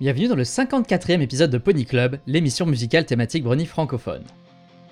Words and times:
Bienvenue 0.00 0.28
dans 0.28 0.34
le 0.34 0.44
54e 0.44 1.20
épisode 1.20 1.50
de 1.50 1.58
Pony 1.58 1.84
Club, 1.84 2.20
l'émission 2.26 2.64
musicale 2.64 3.04
thématique 3.04 3.44
brony 3.44 3.66
francophone. 3.66 4.22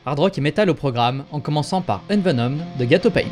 Hard 0.05 0.19
rock 0.19 0.37
et 0.37 0.43
metal 0.43 0.69
au 0.69 0.75
programme, 0.75 1.25
en 1.33 1.41
commençant 1.41 1.81
par 1.81 2.03
Unvenom 2.11 2.59
de 2.79 2.85
Gato 2.85 3.09
Paint. 3.09 3.25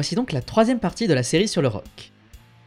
Voici 0.00 0.14
donc 0.14 0.32
la 0.32 0.40
troisième 0.40 0.80
partie 0.80 1.08
de 1.08 1.12
la 1.12 1.22
série 1.22 1.46
sur 1.46 1.60
le 1.60 1.68
rock. 1.68 2.12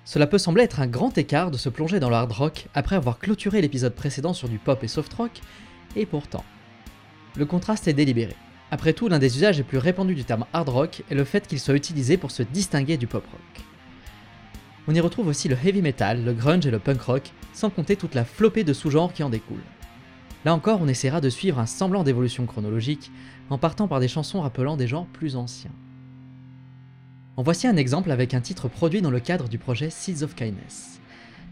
Cela 0.06 0.28
peut 0.28 0.38
sembler 0.38 0.66
être 0.66 0.82
un 0.82 0.86
grand 0.86 1.18
écart 1.18 1.50
de 1.50 1.58
se 1.58 1.68
plonger 1.68 2.00
dans 2.00 2.12
le 2.12 2.16
hard 2.16 2.32
rock 2.32 2.68
après 2.76 2.96
avoir 2.96 3.18
clôturé 3.18 3.60
l'épisode 3.60 3.96
précédent 3.96 4.34
sur 4.34 4.48
du 4.48 4.60
pop 4.60 4.84
et 4.84 4.88
soft 4.88 5.12
rock, 5.16 5.32
et 5.96 6.06
pourtant. 6.06 6.44
Le 7.36 7.48
contraste 7.48 7.88
est 7.88 7.94
délibéré. 7.94 8.36
Après 8.70 8.94
tout, 8.94 9.08
l'un 9.08 9.18
des 9.18 9.36
usages 9.36 9.58
les 9.58 9.64
plus 9.64 9.80
répandus 9.80 10.14
du 10.14 10.26
terme 10.26 10.46
hard 10.54 10.70
rock 10.70 11.02
est 11.10 11.16
le 11.16 11.24
fait 11.24 11.48
qu'il 11.48 11.60
soit 11.60 11.74
utilisé 11.74 12.18
pour 12.18 12.30
se 12.30 12.44
distinguer 12.44 12.98
du 12.98 13.08
pop 13.08 13.26
rock. 13.26 13.66
On 14.88 14.94
y 14.94 15.00
retrouve 15.00 15.26
aussi 15.26 15.48
le 15.48 15.58
heavy 15.58 15.82
metal, 15.82 16.24
le 16.24 16.34
grunge 16.34 16.68
et 16.68 16.72
le 16.72 16.78
punk 16.78 17.02
rock, 17.02 17.32
sans 17.52 17.72
compter 17.72 17.96
toute 17.96 18.14
la 18.14 18.26
flopée 18.26 18.64
de 18.64 18.74
sous-genres 18.74 19.12
qui 19.12 19.24
en 19.24 19.32
découlent. 19.32 19.58
Là 20.46 20.54
encore, 20.54 20.84
on 20.84 20.88
essaiera 20.88 21.20
de 21.20 21.32
suivre 21.32 21.58
un 21.58 21.66
semblant 21.66 22.04
d'évolution 22.04 22.46
chronologique 22.46 23.10
en 23.50 23.58
partant 23.58 23.88
par 23.88 24.00
des 24.00 24.08
chansons 24.08 24.42
rappelant 24.42 24.78
des 24.78 24.88
genres 24.88 25.08
plus 25.08 25.36
anciens. 25.36 25.72
En 27.36 27.42
voici 27.42 27.66
un 27.66 27.78
exemple 27.78 28.12
avec 28.12 28.36
un 28.36 28.42
titre 28.42 28.68
produit 28.68 29.02
dans 29.02 29.10
le 29.10 29.20
cadre 29.20 29.50
du 29.50 29.58
projet 29.58 29.90
Seeds 29.90 30.22
of 30.22 30.36
Kindness. 30.36 31.00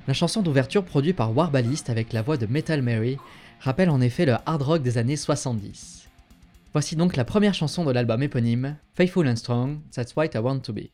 La 0.08 0.14
chanson 0.14 0.44
d'ouverture 0.44 0.86
produite 0.86 1.16
par 1.16 1.36
Warbalist 1.36 1.90
avec 1.90 2.14
la 2.14 2.22
voix 2.22 2.38
de 2.38 2.46
Metal 2.46 2.84
Mary 2.84 3.18
rappelle 3.60 3.90
en 3.90 4.00
effet 4.00 4.28
le 4.28 4.36
hard 4.46 4.62
rock 4.62 4.84
des 4.84 5.00
années 5.00 5.16
70. 5.16 6.08
Voici 6.74 6.96
donc 6.96 7.16
la 7.16 7.26
première 7.26 7.56
chanson 7.56 7.84
de 7.84 7.92
l'album 7.92 8.22
éponyme, 8.22 8.76
Faithful 8.94 9.28
and 9.28 9.38
Strong, 9.38 9.80
That's 9.92 10.16
What 10.16 10.28
I 10.36 10.38
Want 10.38 10.60
to 10.60 10.74
Be. 10.74 10.90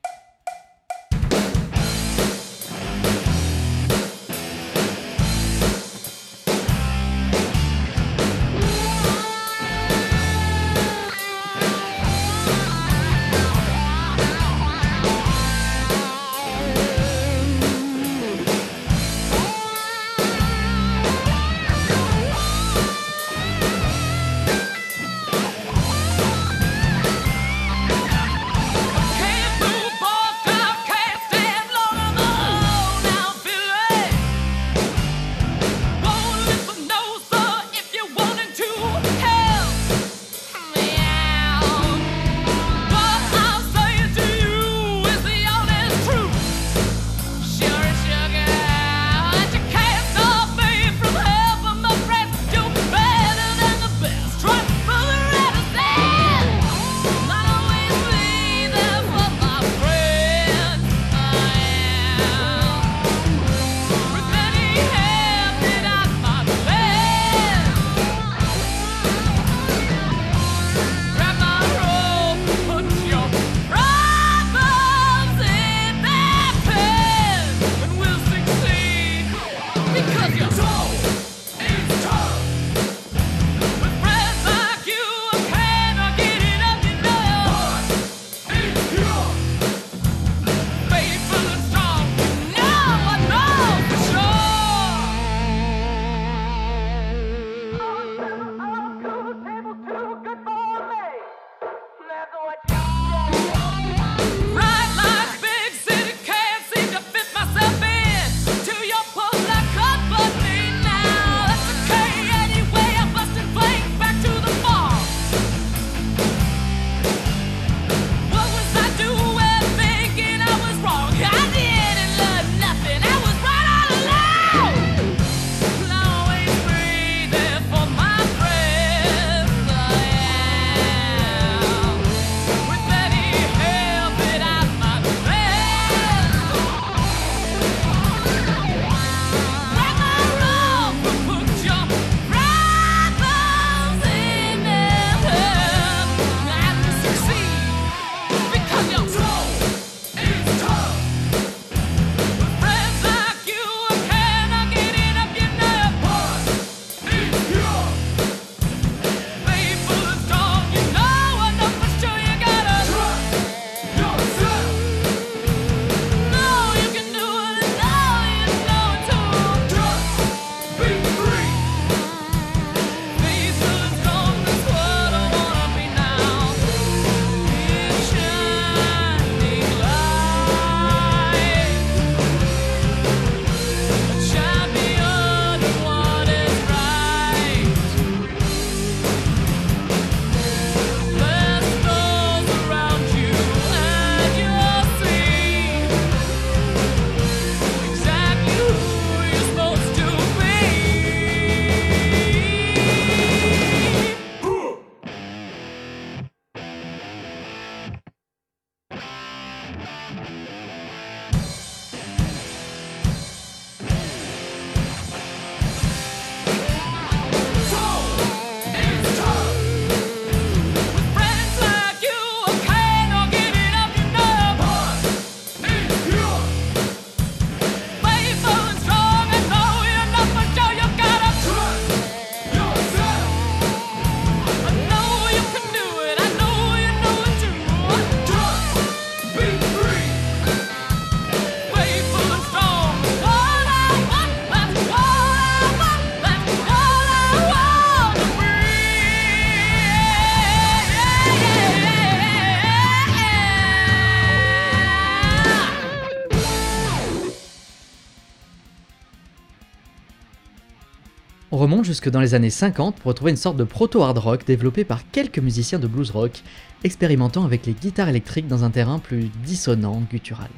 Remonte 261.67 261.85
jusque 261.85 262.09
dans 262.09 262.21
les 262.21 262.33
années 262.33 262.49
50 262.49 262.95
pour 262.95 263.09
retrouver 263.09 263.31
une 263.31 263.37
sorte 263.37 263.57
de 263.57 263.65
proto-hard 263.65 264.17
rock 264.17 264.45
développé 264.45 264.85
par 264.85 265.11
quelques 265.11 265.39
musiciens 265.39 265.79
de 265.79 265.87
blues 265.87 266.11
rock, 266.11 266.41
expérimentant 266.85 267.43
avec 267.43 267.65
les 267.65 267.73
guitares 267.73 268.07
électriques 268.07 268.47
dans 268.47 268.63
un 268.63 268.69
terrain 268.69 268.99
plus 268.99 269.29
dissonant, 269.43 270.01
guttural. 270.09 270.49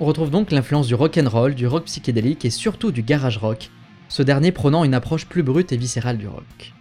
On 0.00 0.06
retrouve 0.06 0.30
donc 0.30 0.50
l'influence 0.50 0.86
du 0.86 0.94
rock 0.94 1.18
and 1.18 1.28
roll, 1.28 1.54
du 1.54 1.66
rock 1.66 1.84
psychédélique 1.84 2.46
et 2.46 2.50
surtout 2.50 2.90
du 2.90 3.02
garage 3.02 3.36
rock, 3.36 3.70
ce 4.08 4.22
dernier 4.22 4.50
prônant 4.50 4.82
une 4.82 4.94
approche 4.94 5.26
plus 5.26 5.42
brute 5.42 5.72
et 5.72 5.76
viscérale 5.76 6.16
du 6.16 6.26
rock. 6.26 6.72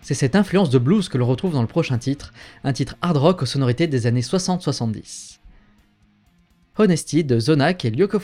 C'est 0.00 0.14
cette 0.14 0.34
influence 0.34 0.70
de 0.70 0.78
blues 0.78 1.10
que 1.10 1.18
l'on 1.18 1.26
retrouve 1.26 1.52
dans 1.52 1.60
le 1.60 1.68
prochain 1.68 1.98
titre, 1.98 2.32
un 2.62 2.72
titre 2.72 2.96
hard 3.02 3.18
rock 3.18 3.42
aux 3.42 3.46
sonorités 3.46 3.88
des 3.88 4.06
années 4.06 4.22
60-70. 4.22 5.38
Honesty 6.78 7.24
de 7.24 7.38
Zonak 7.38 7.84
et 7.84 7.90
Lyoko. 7.90 8.18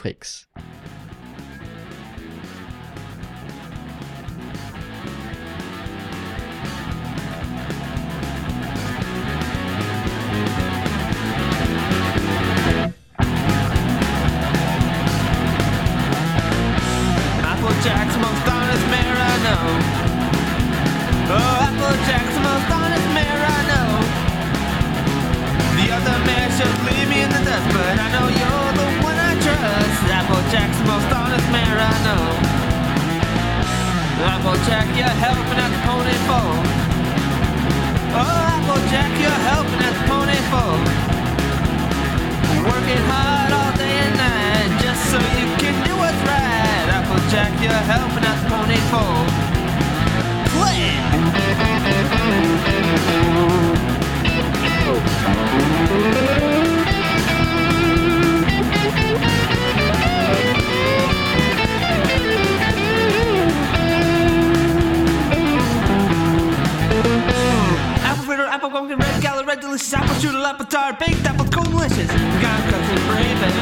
Delicious, 69.71 69.95
apple 69.95 70.15
strudel, 70.17 70.45
apple 70.45 70.67
tart, 70.67 70.99
baked 70.99 71.25
apple, 71.25 71.45
delicious. 71.45 72.11
Got 72.43 72.61
cookies, 72.71 73.05
raven, 73.15 73.55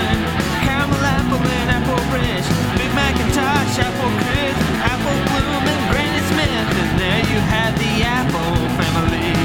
caramel 0.64 1.04
apple 1.04 1.36
and 1.36 1.68
apple 1.76 2.00
rich, 2.16 2.48
Big 2.78 2.90
Macintosh, 2.96 3.78
apple 3.78 4.12
crisp, 4.24 4.58
apple 4.88 5.18
bloom 5.28 5.64
and 5.68 5.82
Granny 5.92 6.22
Smith, 6.32 6.78
and 6.80 6.98
there 6.98 7.20
you 7.28 7.40
have 7.52 7.78
the 7.78 8.02
apple 8.04 8.56
family. 8.80 9.37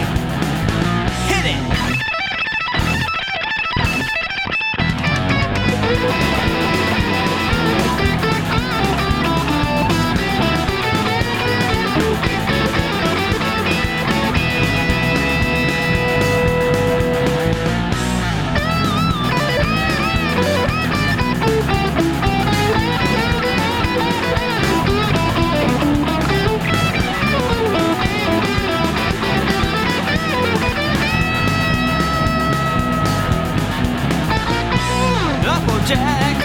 jack. 35.96 36.43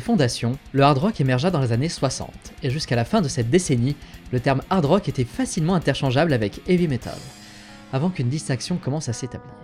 Fondations, 0.00 0.58
le 0.72 0.82
hard 0.82 0.98
rock 0.98 1.20
émergea 1.20 1.50
dans 1.50 1.60
les 1.60 1.72
années 1.72 1.88
60, 1.88 2.30
et 2.62 2.70
jusqu'à 2.70 2.96
la 2.96 3.04
fin 3.04 3.20
de 3.20 3.28
cette 3.28 3.50
décennie, 3.50 3.96
le 4.32 4.40
terme 4.40 4.62
hard 4.70 4.84
rock 4.84 5.08
était 5.08 5.24
facilement 5.24 5.74
interchangeable 5.74 6.32
avec 6.32 6.60
heavy 6.68 6.88
metal, 6.88 7.18
avant 7.92 8.10
qu'une 8.10 8.28
distinction 8.28 8.76
commence 8.76 9.08
à 9.08 9.12
s'établir. 9.12 9.54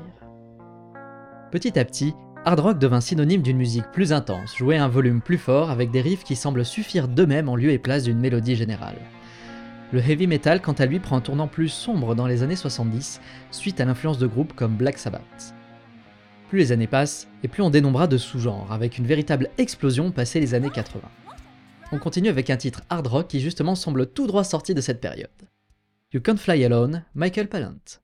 Petit 1.51 1.79
à 1.79 1.85
petit, 1.85 2.15
hard 2.45 2.61
rock 2.61 2.79
devint 2.79 3.01
synonyme 3.01 3.43
d'une 3.43 3.57
musique 3.57 3.91
plus 3.93 4.13
intense, 4.13 4.57
jouée 4.57 4.77
à 4.77 4.85
un 4.85 4.89
volume 4.89 5.21
plus 5.21 5.39
fort 5.39 5.71
avec 5.71 5.91
des 5.91 6.01
riffs 6.01 6.25
qui 6.25 6.37
semblent 6.37 6.65
suffire 6.65 7.09
d'eux-mêmes 7.09 7.49
en 7.49 7.57
lieu 7.57 7.71
et 7.71 7.79
place 7.79 8.05
d'une 8.05 8.21
mélodie 8.21 8.57
générale. 8.57 8.99
Le 9.93 10.01
heavy 10.01 10.29
metal, 10.29 10.63
quant 10.63 10.73
à 10.75 10.87
lui, 10.87 11.01
prend 11.01 11.17
un 11.17 11.21
tournant 11.21 11.49
plus 11.49 11.69
sombre 11.69 12.15
dans 12.15 12.29
les 12.29 12.45
années 12.45 12.55
70, 12.55 13.21
suite 13.51 13.81
à 13.81 13.85
l'influence 13.85 14.19
de 14.19 14.29
groupes 14.29 14.55
comme 14.55 14.77
Black 14.77 14.99
Sabbath. 14.99 15.55
Plus 16.51 16.59
les 16.59 16.73
années 16.73 16.89
passent, 16.89 17.29
et 17.45 17.49
plus 17.49 17.63
on 17.63 17.71
dénombrera 17.71 18.09
de 18.09 18.19
sous-genres, 18.19 18.73
avec 18.73 18.99
une 18.99 19.07
véritable 19.07 19.51
explosion 19.57 20.11
passé 20.11 20.41
les 20.41 20.53
années 20.53 20.69
80. 20.69 21.01
On 21.93 21.99
continue 22.01 22.29
avec 22.29 22.51
un 22.51 22.57
titre 22.57 22.83
hard 22.91 23.07
rock 23.07 23.29
qui 23.29 23.39
justement 23.39 23.77
semble 23.77 24.09
tout 24.09 24.27
droit 24.27 24.43
sorti 24.43 24.75
de 24.75 24.81
cette 24.81 25.01
période. 25.01 25.31
You 26.13 26.21
Can't 26.21 26.39
Fly 26.39 26.65
Alone, 26.65 27.05
Michael 27.15 27.49
Pallant. 27.49 28.01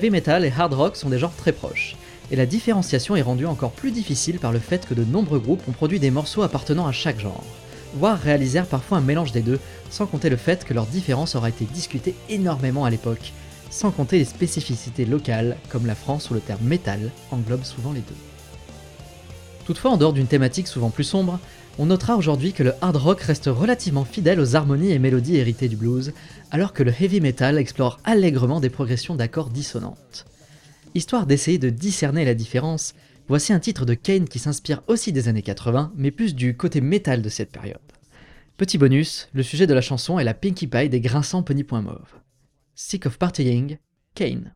Heavy 0.00 0.08
metal 0.08 0.46
et 0.46 0.52
hard 0.56 0.72
rock 0.72 0.96
sont 0.96 1.10
des 1.10 1.18
genres 1.18 1.36
très 1.36 1.52
proches, 1.52 1.94
et 2.30 2.36
la 2.36 2.46
différenciation 2.46 3.16
est 3.16 3.20
rendue 3.20 3.44
encore 3.44 3.72
plus 3.72 3.90
difficile 3.90 4.38
par 4.38 4.50
le 4.50 4.58
fait 4.58 4.88
que 4.88 4.94
de 4.94 5.04
nombreux 5.04 5.40
groupes 5.40 5.68
ont 5.68 5.72
produit 5.72 6.00
des 6.00 6.10
morceaux 6.10 6.40
appartenant 6.40 6.86
à 6.86 6.92
chaque 6.92 7.20
genre, 7.20 7.44
voire 7.92 8.18
réalisèrent 8.18 8.64
parfois 8.64 8.96
un 8.96 9.02
mélange 9.02 9.32
des 9.32 9.42
deux, 9.42 9.60
sans 9.90 10.06
compter 10.06 10.30
le 10.30 10.38
fait 10.38 10.64
que 10.64 10.72
leur 10.72 10.86
différence 10.86 11.34
aura 11.34 11.50
été 11.50 11.66
discutée 11.66 12.14
énormément 12.30 12.86
à 12.86 12.90
l'époque, 12.90 13.34
sans 13.68 13.90
compter 13.90 14.16
les 14.16 14.24
spécificités 14.24 15.04
locales, 15.04 15.58
comme 15.68 15.84
la 15.84 15.94
France 15.94 16.30
où 16.30 16.34
le 16.34 16.40
terme 16.40 16.64
métal 16.64 17.10
englobe 17.30 17.64
souvent 17.64 17.92
les 17.92 18.00
deux. 18.00 18.16
Toutefois, 19.66 19.90
en 19.90 19.96
dehors 19.98 20.14
d'une 20.14 20.26
thématique 20.26 20.66
souvent 20.66 20.88
plus 20.88 21.04
sombre, 21.04 21.38
on 21.78 21.86
notera 21.86 22.16
aujourd'hui 22.16 22.52
que 22.52 22.62
le 22.62 22.74
hard 22.80 22.96
rock 22.96 23.20
reste 23.22 23.46
relativement 23.46 24.04
fidèle 24.04 24.40
aux 24.40 24.56
harmonies 24.56 24.92
et 24.92 24.98
mélodies 24.98 25.36
héritées 25.36 25.68
du 25.68 25.76
blues, 25.76 26.12
alors 26.50 26.72
que 26.72 26.82
le 26.82 26.92
heavy 26.92 27.20
metal 27.20 27.58
explore 27.58 28.00
allègrement 28.04 28.60
des 28.60 28.70
progressions 28.70 29.14
d'accords 29.14 29.50
dissonantes. 29.50 30.26
Histoire 30.94 31.26
d'essayer 31.26 31.58
de 31.58 31.70
discerner 31.70 32.24
la 32.24 32.34
différence, 32.34 32.94
voici 33.28 33.52
un 33.52 33.60
titre 33.60 33.84
de 33.84 33.94
Kane 33.94 34.28
qui 34.28 34.38
s'inspire 34.38 34.82
aussi 34.88 35.12
des 35.12 35.28
années 35.28 35.42
80, 35.42 35.92
mais 35.96 36.10
plus 36.10 36.34
du 36.34 36.56
côté 36.56 36.80
métal 36.80 37.22
de 37.22 37.28
cette 37.28 37.52
période. 37.52 37.78
Petit 38.56 38.76
bonus, 38.76 39.28
le 39.32 39.42
sujet 39.42 39.66
de 39.66 39.74
la 39.74 39.80
chanson 39.80 40.18
est 40.18 40.24
la 40.24 40.34
Pinkie 40.34 40.66
Pie 40.66 40.88
des 40.88 41.00
grinçants 41.00 41.42
Penny 41.42 41.64
Point 41.64 41.82
Mauve. 41.82 42.20
Sick 42.74 43.06
of 43.06 43.18
Partying, 43.18 43.78
Kane. 44.14 44.52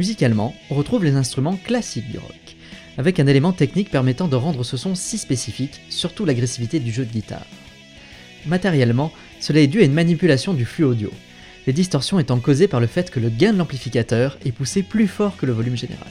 Musicalement, 0.00 0.54
on 0.70 0.76
retrouve 0.76 1.04
les 1.04 1.14
instruments 1.14 1.58
classiques 1.62 2.10
du 2.10 2.16
rock, 2.16 2.56
avec 2.96 3.20
un 3.20 3.26
élément 3.26 3.52
technique 3.52 3.90
permettant 3.90 4.28
de 4.28 4.36
rendre 4.36 4.64
ce 4.64 4.78
son 4.78 4.94
si 4.94 5.18
spécifique, 5.18 5.82
surtout 5.90 6.24
l'agressivité 6.24 6.80
du 6.80 6.90
jeu 6.90 7.04
de 7.04 7.12
guitare. 7.12 7.44
Matériellement, 8.46 9.12
cela 9.40 9.60
est 9.60 9.66
dû 9.66 9.82
à 9.82 9.84
une 9.84 9.92
manipulation 9.92 10.54
du 10.54 10.64
flux 10.64 10.84
audio, 10.84 11.10
les 11.66 11.74
distorsions 11.74 12.18
étant 12.18 12.38
causées 12.38 12.66
par 12.66 12.80
le 12.80 12.86
fait 12.86 13.10
que 13.10 13.20
le 13.20 13.28
gain 13.28 13.52
de 13.52 13.58
l'amplificateur 13.58 14.38
est 14.42 14.52
poussé 14.52 14.82
plus 14.82 15.06
fort 15.06 15.36
que 15.36 15.44
le 15.44 15.52
volume 15.52 15.76
général. 15.76 16.08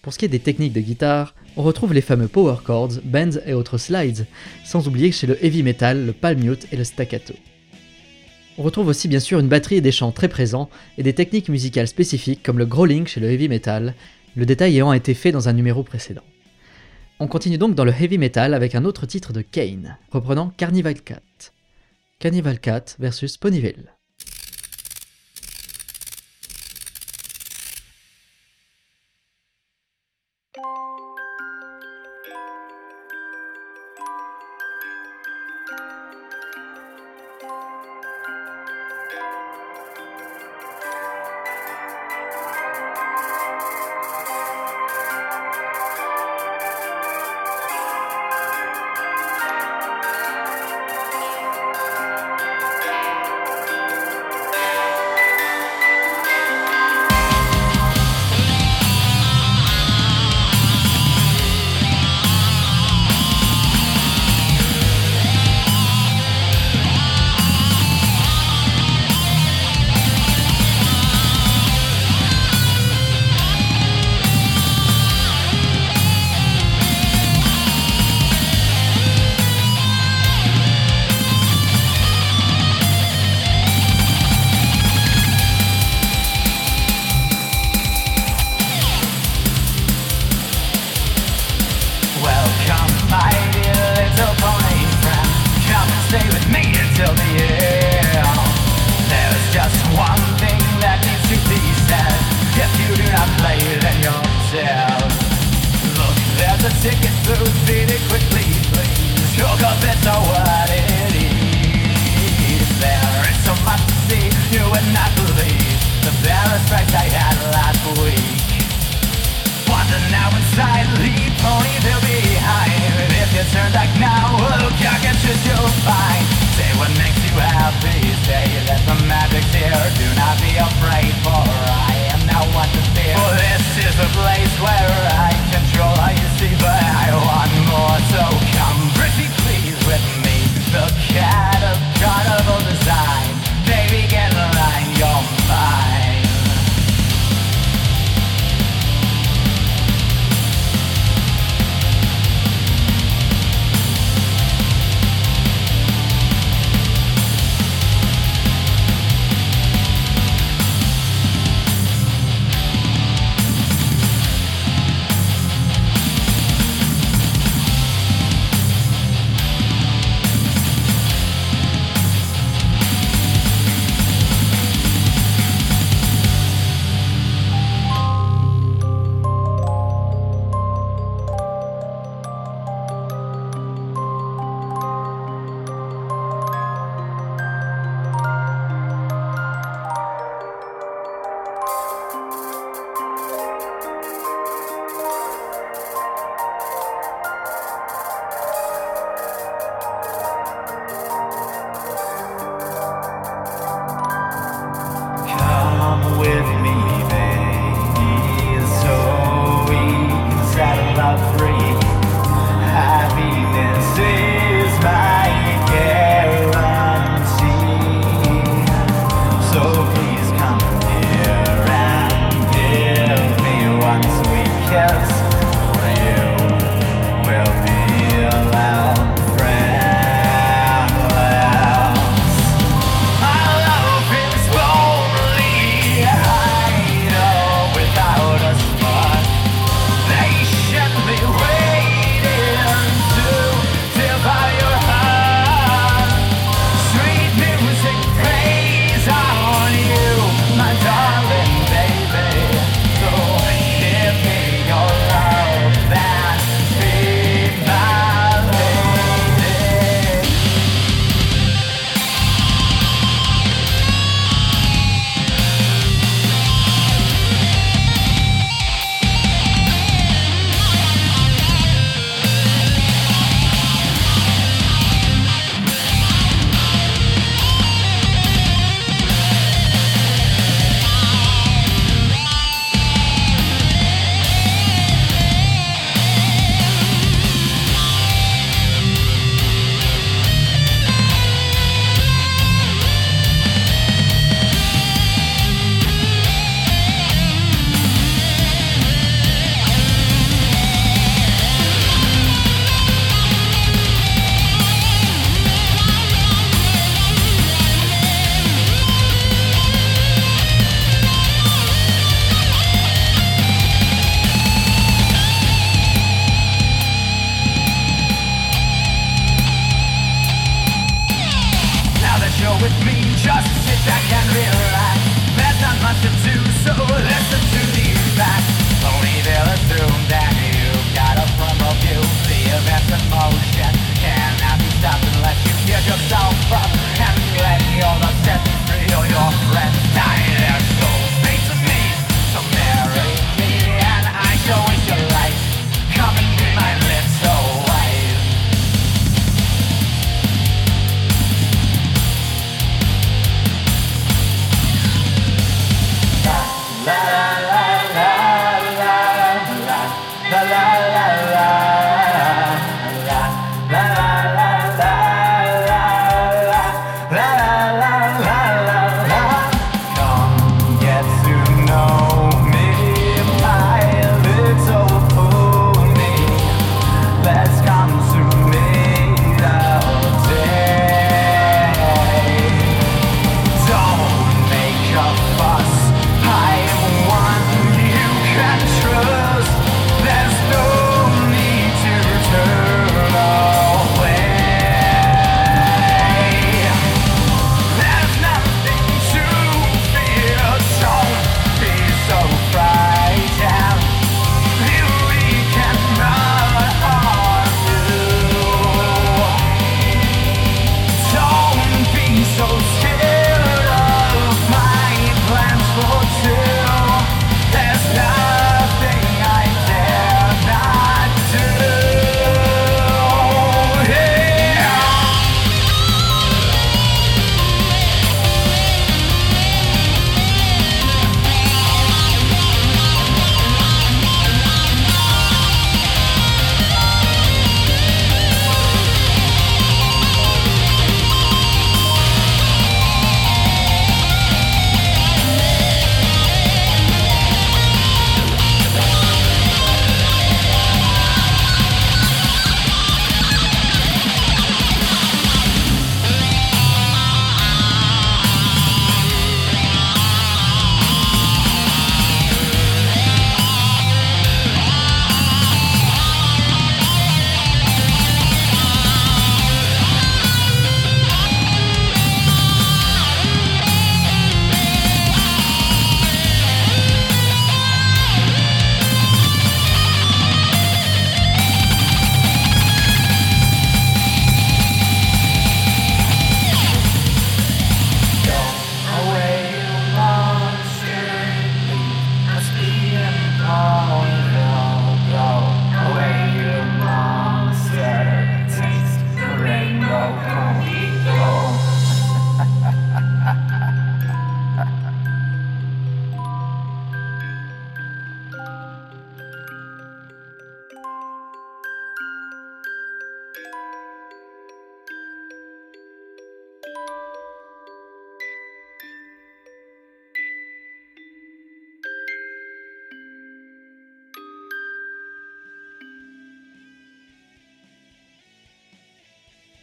Pour 0.00 0.14
ce 0.14 0.18
qui 0.18 0.24
est 0.24 0.28
des 0.28 0.38
techniques 0.38 0.72
de 0.72 0.80
guitare, 0.80 1.34
on 1.58 1.62
retrouve 1.62 1.92
les 1.92 2.00
fameux 2.00 2.26
power 2.26 2.56
chords, 2.64 3.02
bends 3.04 3.38
et 3.44 3.52
autres 3.52 3.76
slides, 3.76 4.26
sans 4.64 4.88
oublier 4.88 5.12
chez 5.12 5.26
le 5.26 5.44
heavy 5.44 5.62
metal 5.62 6.06
le 6.06 6.14
palm 6.14 6.42
mute 6.42 6.68
et 6.72 6.76
le 6.76 6.84
staccato. 6.84 7.34
On 8.58 8.62
retrouve 8.62 8.88
aussi 8.88 9.06
bien 9.06 9.20
sûr 9.20 9.38
une 9.38 9.48
batterie 9.48 9.76
et 9.76 9.80
des 9.82 9.92
chants 9.92 10.12
très 10.12 10.28
présents, 10.28 10.70
et 10.96 11.02
des 11.02 11.12
techniques 11.12 11.50
musicales 11.50 11.88
spécifiques 11.88 12.42
comme 12.42 12.58
le 12.58 12.64
growling 12.64 13.06
chez 13.06 13.20
le 13.20 13.30
heavy 13.30 13.48
metal, 13.48 13.94
le 14.34 14.46
détail 14.46 14.76
ayant 14.76 14.92
été 14.92 15.12
fait 15.14 15.32
dans 15.32 15.48
un 15.48 15.52
numéro 15.52 15.82
précédent. 15.82 16.24
On 17.20 17.26
continue 17.26 17.58
donc 17.58 17.74
dans 17.74 17.84
le 17.84 17.92
heavy 17.92 18.18
metal 18.18 18.54
avec 18.54 18.74
un 18.74 18.84
autre 18.84 19.06
titre 19.06 19.32
de 19.32 19.42
Kane, 19.42 19.96
reprenant 20.10 20.52
Carnival 20.56 21.00
Cat. 21.00 21.20
Carnival 22.18 22.58
Cat 22.58 22.96
versus 22.98 23.36
Ponyville. 23.36 23.95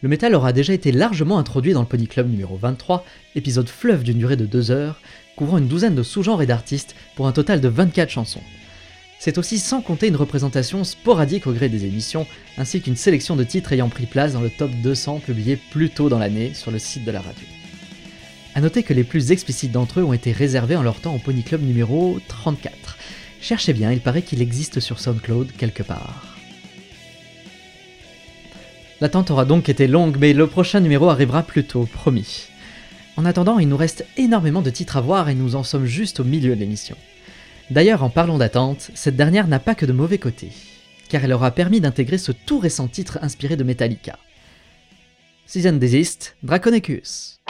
Le 0.03 0.09
métal 0.09 0.35
aura 0.35 0.51
déjà 0.51 0.73
été 0.73 0.91
largement 0.91 1.37
introduit 1.37 1.71
dans 1.71 1.79
le 1.79 1.87
Pony 1.87 2.07
Club 2.07 2.29
numéro 2.29 2.57
23, 2.57 3.05
épisode 3.35 3.69
fleuve 3.69 4.03
d'une 4.03 4.17
durée 4.17 4.35
de 4.35 4.45
2 4.45 4.69
heures, 4.69 4.99
couvrant 5.37 5.59
une 5.59 5.69
douzaine 5.69 5.95
de 5.95 6.03
sous-genres 6.03 6.41
et 6.41 6.45
d'artistes 6.45 6.93
pour 7.15 7.25
un 7.25 7.31
total 7.31 7.61
de 7.61 7.69
24 7.69 8.09
chansons. 8.09 8.43
C'est 9.17 9.37
aussi 9.37 9.59
sans 9.59 9.79
compter 9.79 10.09
une 10.09 10.17
représentation 10.17 10.83
sporadique 10.83 11.47
au 11.47 11.53
gré 11.53 11.69
des 11.69 11.85
émissions, 11.85 12.27
ainsi 12.57 12.81
qu'une 12.81 12.97
sélection 12.97 13.37
de 13.37 13.45
titres 13.45 13.71
ayant 13.71 13.87
pris 13.87 14.05
place 14.05 14.33
dans 14.33 14.41
le 14.41 14.49
top 14.49 14.71
200 14.71 15.19
publié 15.19 15.55
plus 15.55 15.89
tôt 15.89 16.09
dans 16.09 16.19
l'année 16.19 16.53
sur 16.53 16.69
le 16.69 16.79
site 16.79 17.05
de 17.05 17.11
la 17.11 17.21
radio. 17.21 17.47
A 18.55 18.59
noter 18.59 18.83
que 18.83 18.93
les 18.93 19.05
plus 19.05 19.31
explicites 19.31 19.71
d'entre 19.71 20.01
eux 20.01 20.03
ont 20.03 20.11
été 20.11 20.33
réservés 20.33 20.75
en 20.75 20.83
leur 20.83 20.99
temps 20.99 21.15
au 21.15 21.19
Pony 21.19 21.43
Club 21.43 21.63
numéro 21.63 22.19
34. 22.27 22.97
Cherchez 23.39 23.71
bien, 23.71 23.93
il 23.93 24.01
paraît 24.01 24.21
qu'il 24.21 24.41
existe 24.41 24.81
sur 24.81 24.99
SoundCloud 24.99 25.53
quelque 25.57 25.81
part. 25.81 26.32
L'attente 29.03 29.31
aura 29.31 29.43
donc 29.43 29.67
été 29.67 29.85
longue, 29.85 30.15
mais 30.17 30.31
le 30.31 30.47
prochain 30.47 30.79
numéro 30.79 31.09
arrivera 31.09 31.43
plus 31.43 31.65
tôt, 31.65 31.85
promis. 31.91 32.47
En 33.17 33.25
attendant, 33.25 33.59
il 33.59 33.67
nous 33.67 33.75
reste 33.75 34.05
énormément 34.15 34.61
de 34.61 34.69
titres 34.69 34.95
à 34.95 35.01
voir 35.01 35.27
et 35.27 35.35
nous 35.35 35.57
en 35.57 35.63
sommes 35.63 35.85
juste 35.85 36.21
au 36.21 36.23
milieu 36.23 36.55
de 36.55 36.61
l'émission. 36.61 36.95
D'ailleurs, 37.69 38.01
en 38.03 38.09
parlant 38.09 38.37
d'attente, 38.37 38.91
cette 38.93 39.17
dernière 39.17 39.49
n'a 39.49 39.59
pas 39.59 39.75
que 39.75 39.85
de 39.85 39.91
mauvais 39.91 40.19
côtés, 40.19 40.53
car 41.09 41.21
elle 41.25 41.33
aura 41.33 41.51
permis 41.51 41.81
d'intégrer 41.81 42.17
ce 42.17 42.31
tout 42.31 42.59
récent 42.59 42.87
titre 42.87 43.19
inspiré 43.21 43.57
de 43.57 43.65
Metallica. 43.65 44.17
Season 45.47 45.73
Desist, 45.73 46.37
Draconicus. 46.41 47.41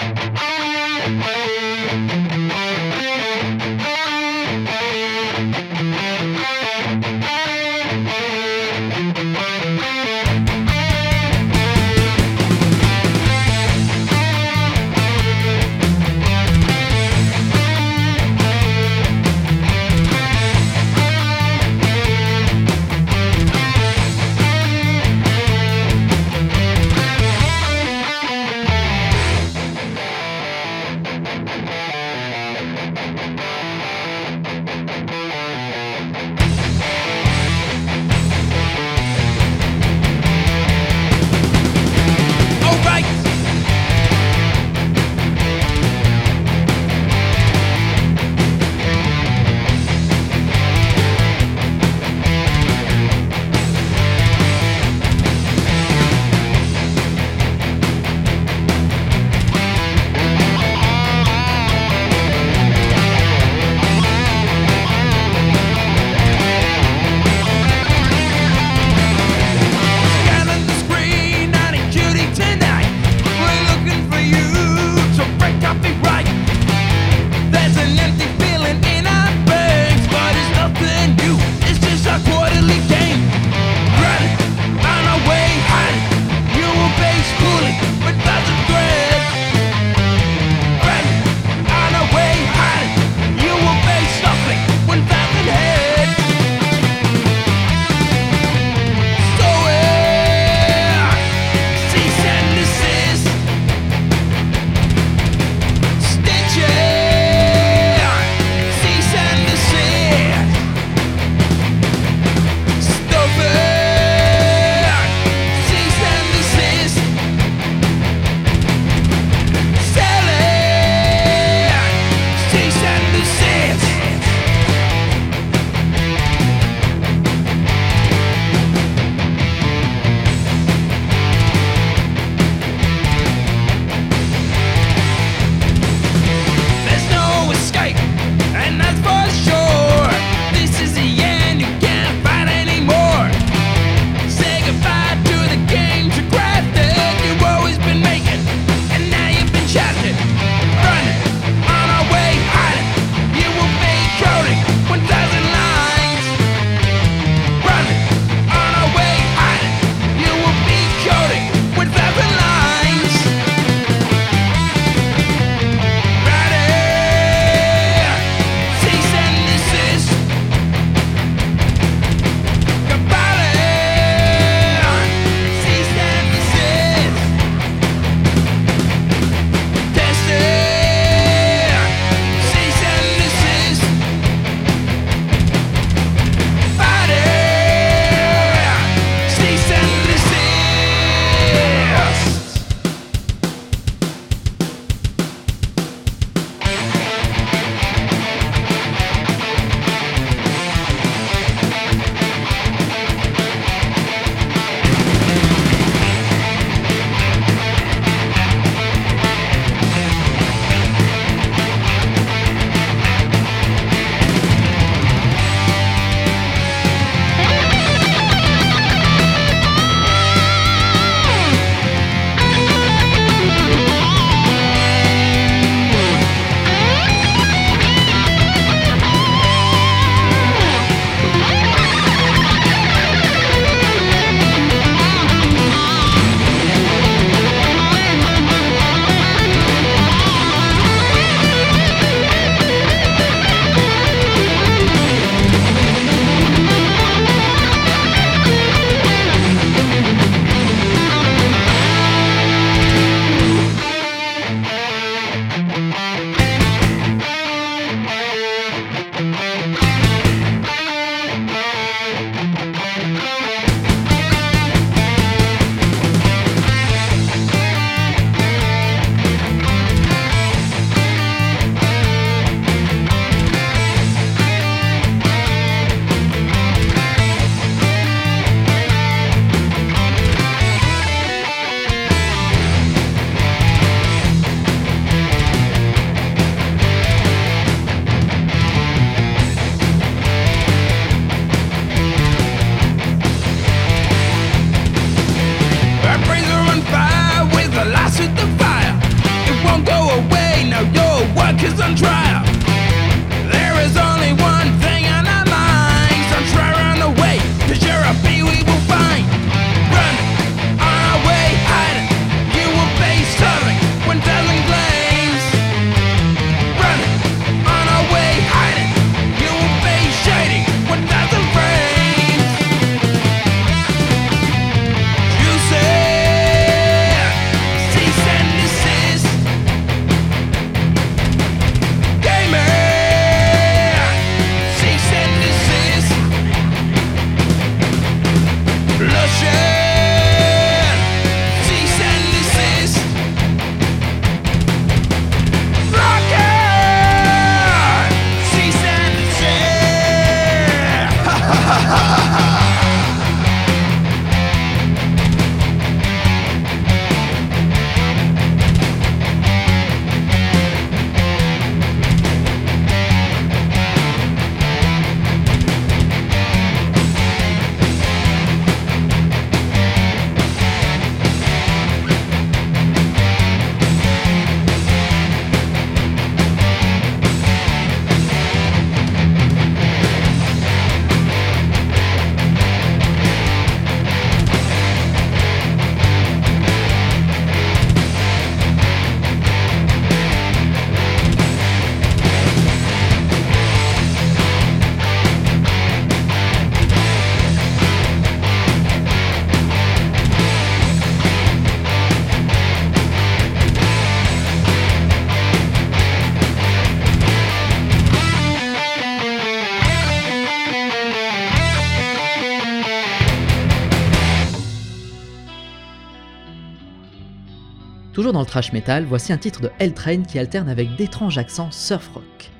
Toujours 418.14 418.32
dans 418.32 418.42
le 418.42 418.46
thrash 418.46 418.74
metal, 418.74 419.06
voici 419.06 419.34
un 419.34 419.38
titre 419.38 419.60
de 419.60 419.72
Hell 419.80 419.94
Train 419.94 420.22
qui 420.22 420.38
alterne 420.38 420.70
avec 420.70 420.96
d'étranges 420.96 421.40
accents 421.40 421.72
surf 421.72 422.12
rock. 422.14 422.52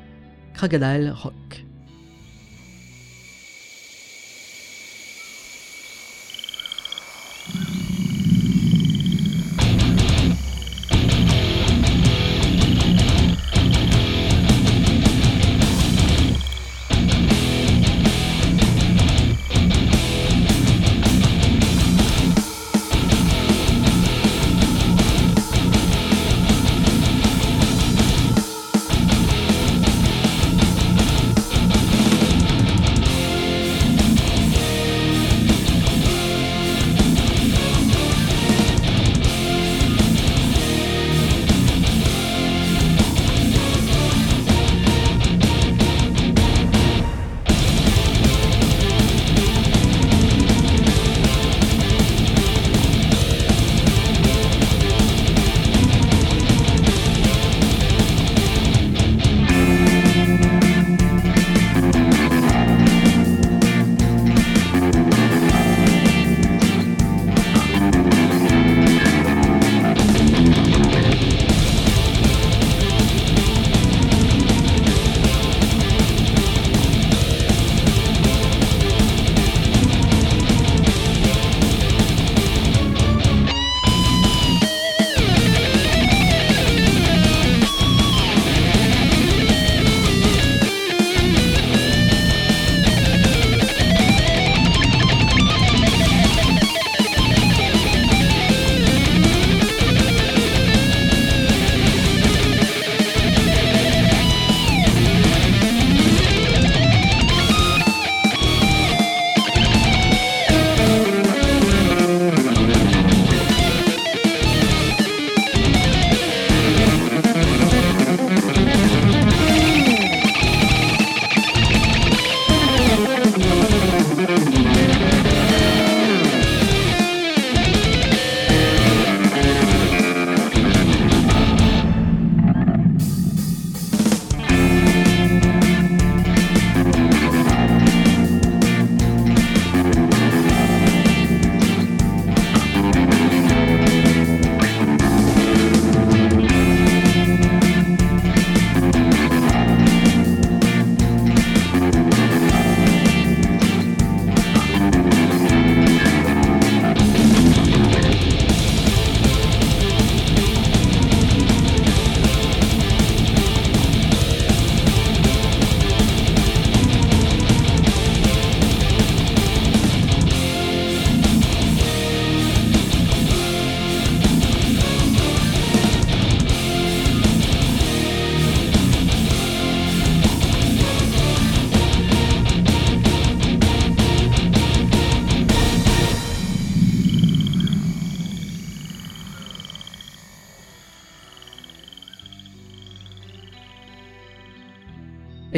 Crocodile 0.56 1.14
Rock. 1.16 1.64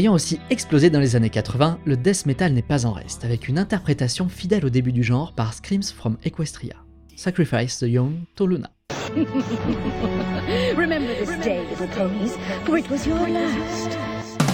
Ayant 0.05 0.13
aussi 0.13 0.39
explosé 0.51 0.91
dans 0.91 0.99
les 0.99 1.15
années 1.15 1.31
80, 1.31 1.79
le 1.83 1.97
death 1.97 2.27
metal 2.27 2.53
n'est 2.53 2.61
pas 2.61 2.85
en 2.85 2.91
reste, 2.91 3.25
avec 3.25 3.47
une 3.47 3.57
interprétation 3.57 4.29
fidèle 4.29 4.63
au 4.63 4.69
début 4.69 4.91
du 4.91 5.03
genre 5.03 5.33
par 5.33 5.55
Screams 5.55 5.81
from 5.81 6.15
Equestria. 6.23 6.75
Sacrifice 7.15 7.79
the 7.79 7.87
Young 7.87 8.13
to 8.35 8.45
Luna. 8.45 8.69
Remember 10.77 11.11
this 11.15 11.35
day, 11.43 11.63
little 11.79 12.77
it 12.77 12.87
was 12.87 13.07
your 13.07 13.17
last. 13.27 14.44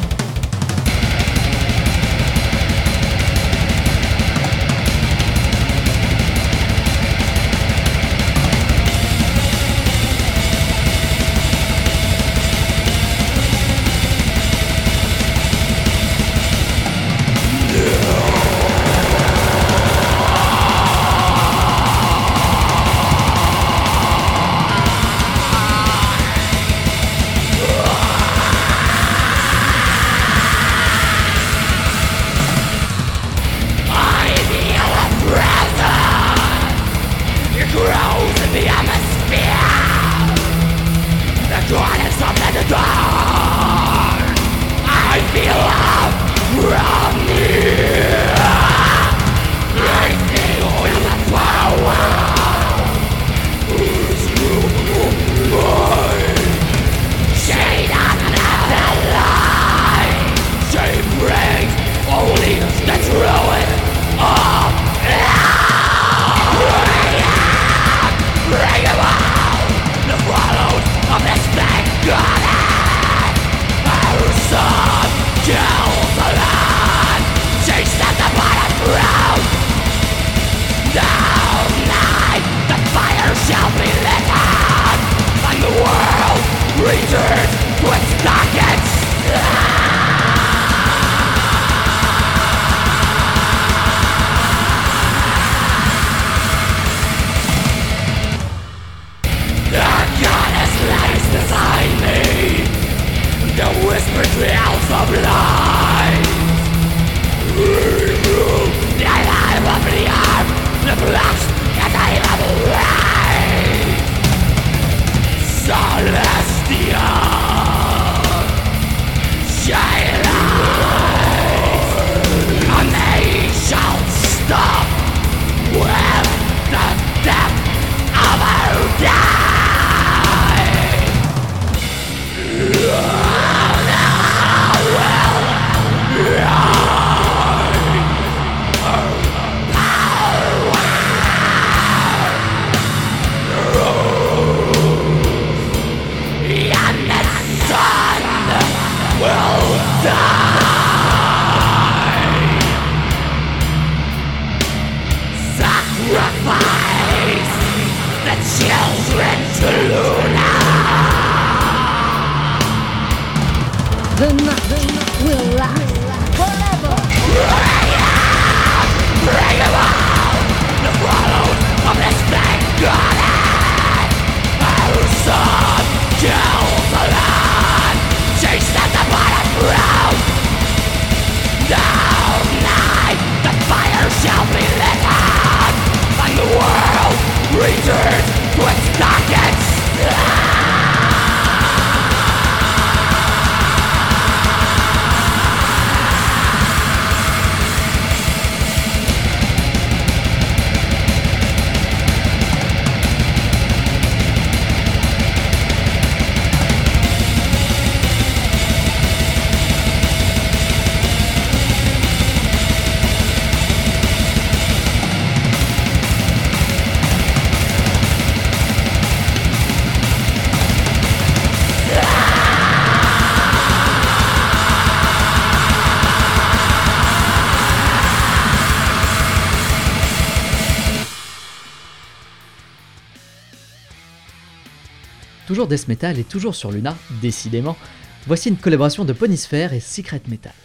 Toujours 235.61 235.77
death 235.77 235.87
metal 235.89 236.17
et 236.17 236.23
toujours 236.23 236.55
sur 236.55 236.71
Luna, 236.71 236.97
décidément, 237.21 237.77
voici 238.25 238.49
une 238.49 238.57
collaboration 238.57 239.05
de 239.05 239.13
Ponysphere 239.13 239.73
et 239.73 239.79
Secret 239.79 240.23
Metal. 240.27 240.55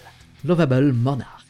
Lovable 0.43 0.95
Monarch. 0.95 1.46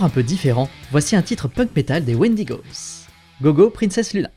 Un 0.00 0.08
peu 0.08 0.22
différent, 0.22 0.70
voici 0.90 1.14
un 1.14 1.22
titre 1.22 1.48
punk 1.48 1.70
metal 1.76 2.04
des 2.04 2.14
Wendigos. 2.14 2.62
Gogo 3.42 3.68
Princess 3.68 4.14
Luna. 4.14 4.30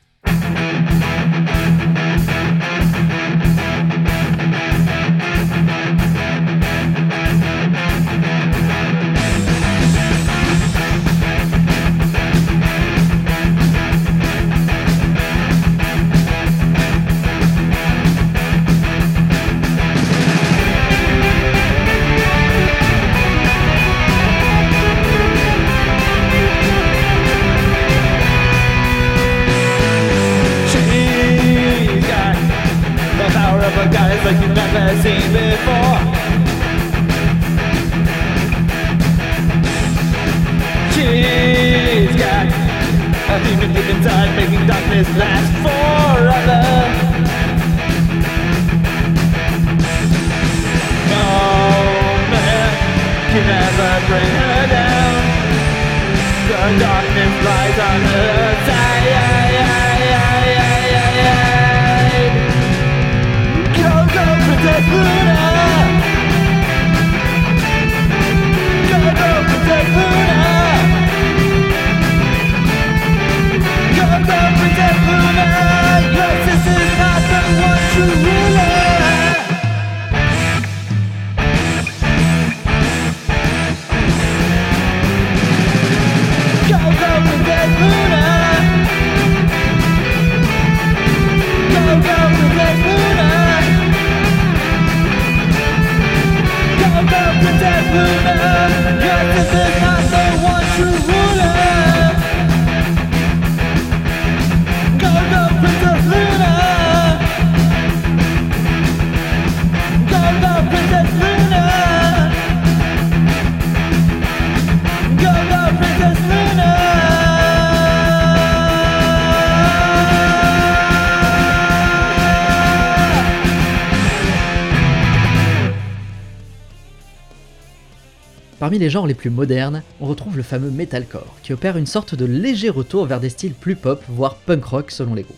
Parmi 128.76 128.84
les 128.84 128.92
genres 128.92 129.08
les 129.08 129.14
plus 129.14 129.30
modernes, 129.30 129.84
on 130.02 130.06
retrouve 130.06 130.36
le 130.36 130.44
fameux 130.44 130.70
metalcore, 130.70 131.38
qui 131.44 131.54
opère 131.54 131.78
une 131.78 131.86
sorte 131.86 132.14
de 132.14 132.26
léger 132.26 132.68
retour 132.68 133.06
vers 133.06 133.22
des 133.22 133.30
styles 133.30 133.54
plus 133.54 133.78
pop, 133.78 134.04
voire 134.10 134.36
punk 134.36 134.66
rock 134.66 134.92
selon 134.92 135.14
les 135.14 135.24
groupes, 135.24 135.38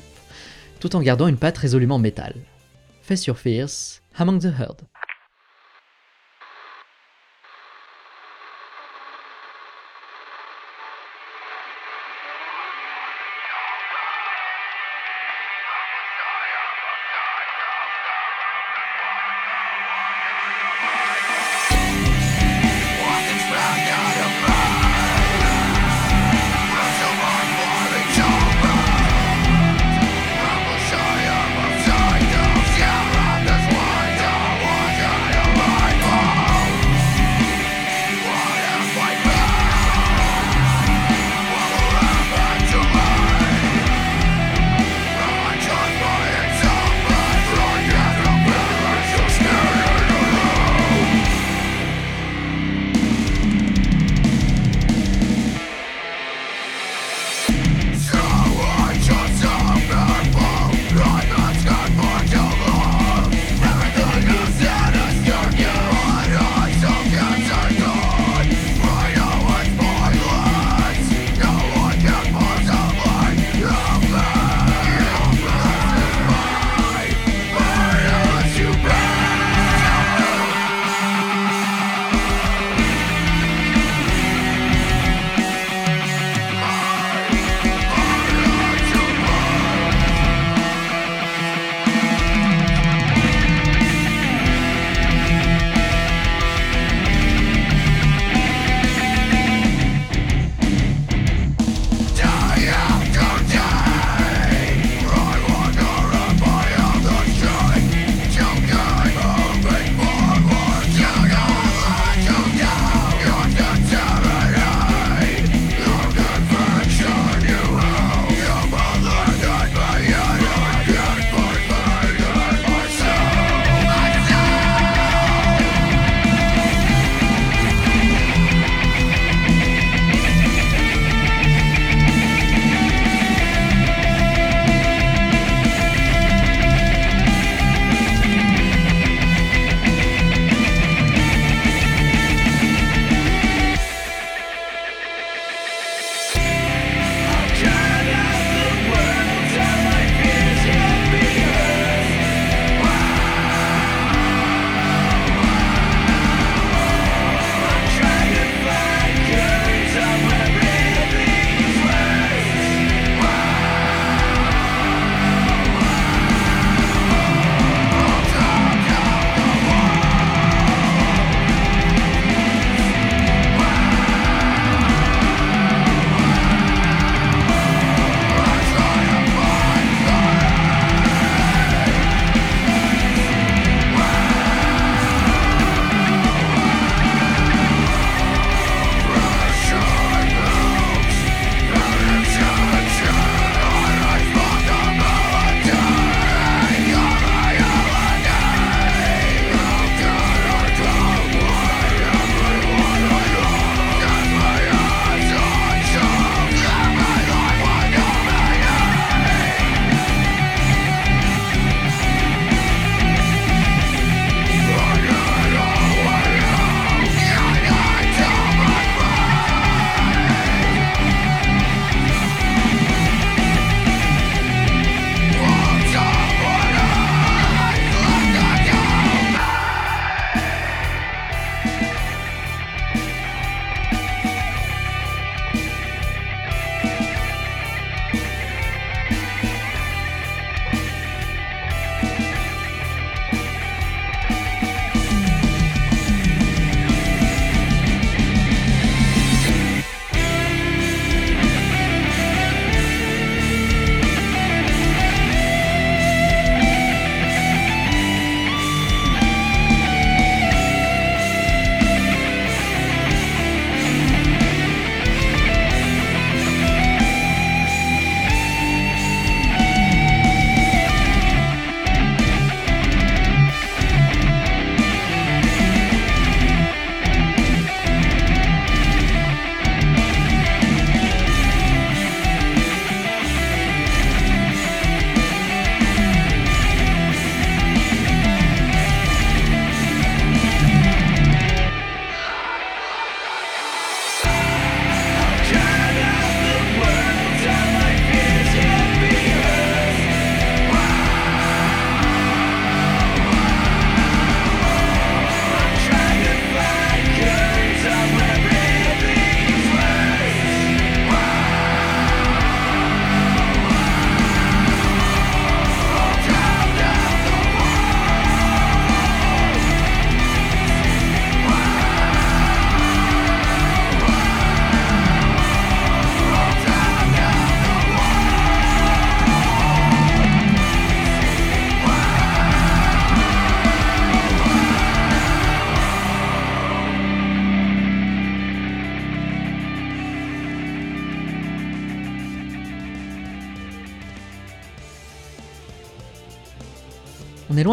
tout 0.80 0.96
en 0.96 1.02
gardant 1.02 1.28
une 1.28 1.38
patte 1.38 1.60
résolument 1.60 2.00
métal. 2.00 2.34
Face 3.04 3.28
Your 3.28 3.38
Fears, 3.38 4.02
Among 4.18 4.40
the 4.40 4.46
Herd. 4.46 4.78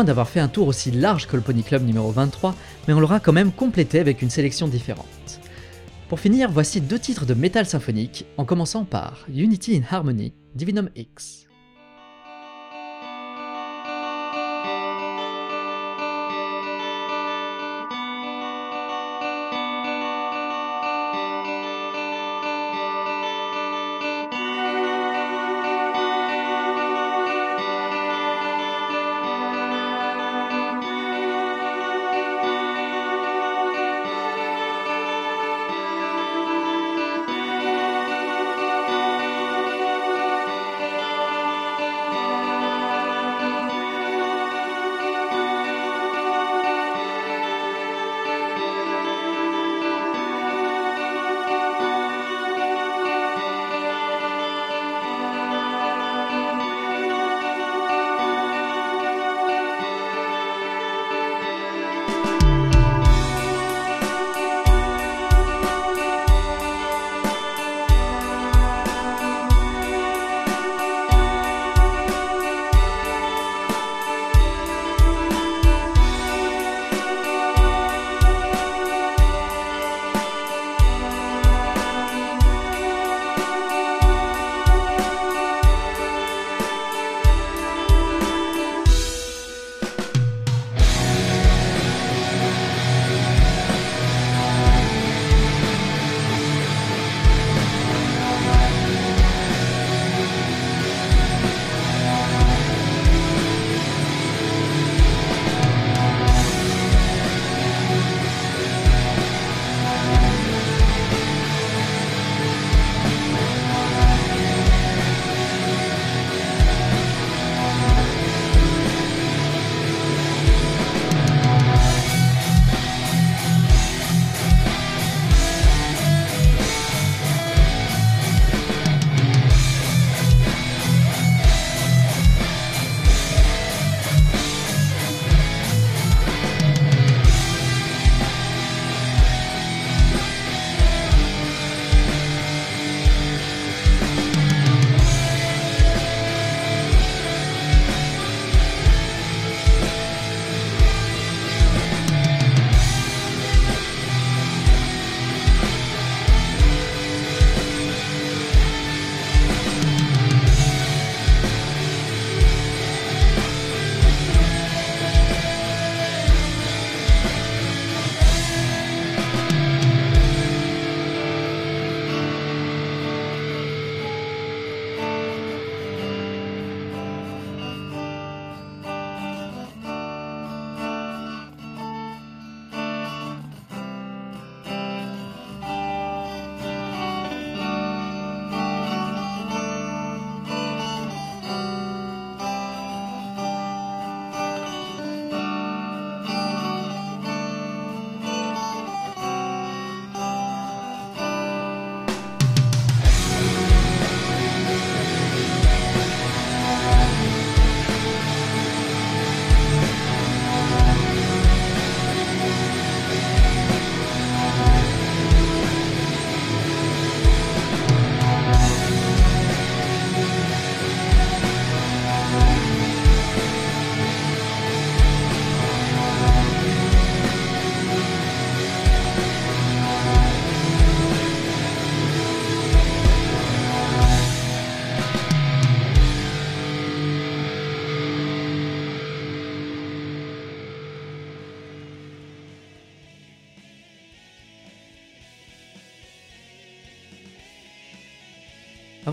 D'avoir 0.04 0.28
fait 0.28 0.40
un 0.40 0.48
tour 0.48 0.68
aussi 0.68 0.90
large 0.90 1.26
que 1.26 1.36
le 1.36 1.42
Pony 1.42 1.62
Club 1.62 1.84
numéro 1.84 2.10
23, 2.10 2.54
mais 2.86 2.94
on 2.94 3.00
l'aura 3.00 3.20
quand 3.20 3.32
même 3.32 3.52
complété 3.52 3.98
avec 3.98 4.22
une 4.22 4.30
sélection 4.30 4.68
différente. 4.68 5.40
Pour 6.08 6.20
finir, 6.20 6.50
voici 6.50 6.80
deux 6.80 6.98
titres 6.98 7.26
de 7.26 7.34
métal 7.34 7.66
symphonique, 7.66 8.26
en 8.36 8.44
commençant 8.44 8.84
par 8.84 9.26
Unity 9.34 9.76
in 9.76 9.82
Harmony, 9.90 10.32
Divinum 10.54 10.90
X. 10.94 11.43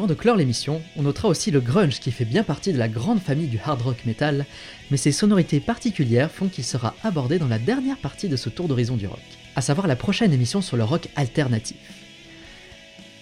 Avant 0.01 0.07
de 0.07 0.15
clore 0.15 0.35
l'émission, 0.35 0.81
on 0.97 1.03
notera 1.03 1.27
aussi 1.27 1.51
le 1.51 1.59
grunge 1.59 1.99
qui 1.99 2.09
fait 2.09 2.25
bien 2.25 2.43
partie 2.43 2.73
de 2.73 2.79
la 2.79 2.89
grande 2.89 3.19
famille 3.19 3.45
du 3.45 3.59
hard 3.63 3.83
rock 3.83 4.03
metal, 4.07 4.47
mais 4.89 4.97
ses 4.97 5.11
sonorités 5.11 5.59
particulières 5.59 6.31
font 6.31 6.47
qu'il 6.47 6.63
sera 6.63 6.95
abordé 7.03 7.37
dans 7.37 7.47
la 7.47 7.59
dernière 7.59 7.99
partie 7.99 8.27
de 8.27 8.35
ce 8.35 8.49
tour 8.49 8.67
d'horizon 8.67 8.97
du 8.97 9.05
rock, 9.05 9.21
à 9.55 9.61
savoir 9.61 9.85
la 9.85 9.95
prochaine 9.95 10.33
émission 10.33 10.59
sur 10.63 10.75
le 10.75 10.83
rock 10.83 11.09
alternatif. 11.15 11.77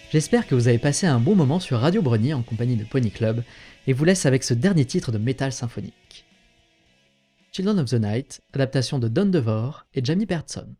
J'espère 0.10 0.48
que 0.48 0.56
vous 0.56 0.70
avez 0.70 0.78
passé 0.78 1.06
un 1.06 1.20
bon 1.20 1.36
moment 1.36 1.60
sur 1.60 1.80
Radio 1.80 2.02
Breny 2.02 2.34
en 2.34 2.44
compagnie 2.44 2.78
de 2.78 2.86
Pony 2.86 3.12
Club, 3.12 3.44
et 3.86 3.92
vous 3.92 4.06
laisse 4.06 4.26
avec 4.26 4.46
ce 4.46 4.54
dernier 4.54 4.86
titre 4.86 5.12
de 5.12 5.18
métal 5.18 5.52
symphonique. 5.52 6.24
Children 7.52 7.80
of 7.80 7.90
the 7.90 7.96
Night, 7.96 8.40
adaptation 8.54 9.00
de 9.00 9.10
Don 9.10 9.26
DeVore 9.26 9.86
et 9.96 10.02
Jamie 10.02 10.26
Bertson. 10.26 10.76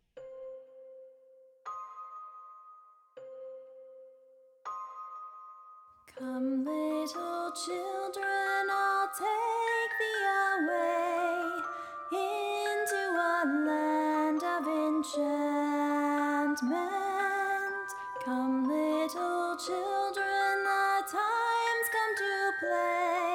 Children, 7.54 8.70
I'll 8.70 9.08
take 9.08 9.92
thee 9.98 10.24
away 10.54 11.42
into 12.12 13.02
a 13.10 13.42
land 13.66 14.42
of 14.44 14.66
enchantment. 14.68 15.10
Come, 18.24 18.68
little 18.68 19.56
children, 19.56 20.64
the 20.64 21.02
time's 21.10 21.88
come 21.90 22.14
to 22.16 22.52
play 22.60 23.29